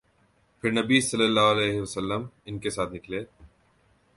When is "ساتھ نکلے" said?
2.69-3.23